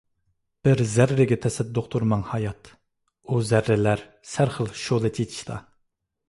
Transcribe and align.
بىر 0.67 0.79
زەررىگە 0.93 1.35
تەسەددۇقتۇر 1.43 2.05
مىڭ 2.13 2.23
ھايات، 2.29 2.71
ئۇ 3.27 3.39
زەررىلەر 3.51 4.03
سەرخىل 4.31 4.73
شولا 4.87 5.13
چېچىشتا... 5.21 5.61